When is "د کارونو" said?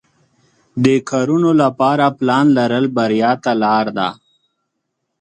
0.83-1.49